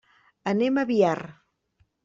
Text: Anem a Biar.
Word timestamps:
Anem 0.51 0.81
a 0.81 0.85
Biar. 0.93 1.15